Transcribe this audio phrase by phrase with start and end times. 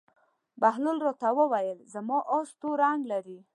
[0.61, 3.39] بهلول ورته وویل: زما اس تور رنګ لري.